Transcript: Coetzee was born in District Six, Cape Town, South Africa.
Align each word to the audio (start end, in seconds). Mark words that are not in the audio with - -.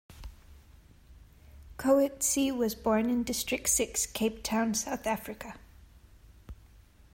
Coetzee 1.77 2.51
was 2.51 2.73
born 2.73 3.07
in 3.07 3.21
District 3.21 3.69
Six, 3.69 4.07
Cape 4.07 4.41
Town, 4.41 4.73
South 4.73 5.05
Africa. 5.05 5.59